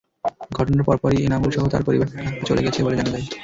ঘটনার 0.51 0.85
পরপরই 0.87 1.23
এনামুলসহ 1.23 1.63
তাঁর 1.69 1.83
পরিবার 1.87 2.07
ঢাকা 2.15 2.45
চলে 2.49 2.65
গেছেন 2.65 2.81
বলে 2.85 2.97
জানা 2.99 3.11
গেছে। 3.13 3.31